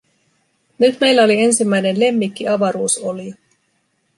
Nyt 0.79 0.99
meillä 0.99 1.23
oli 1.23 1.41
ensimmäinen 1.41 1.99
lemmikkiavaruusolio. 1.99 3.33